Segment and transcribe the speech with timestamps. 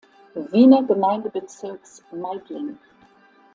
[0.49, 2.79] Wiener Gemeindebezirks Meidling.